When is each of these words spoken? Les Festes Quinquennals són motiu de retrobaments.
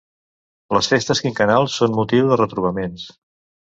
Les 0.77 0.89
Festes 0.93 1.23
Quinquennals 1.27 1.79
són 1.83 1.97
motiu 2.01 2.35
de 2.35 2.43
retrobaments. 2.45 3.11